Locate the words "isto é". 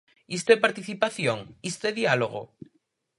0.37-0.63, 1.71-1.97